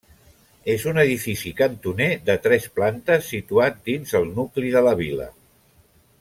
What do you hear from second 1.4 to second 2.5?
cantoner de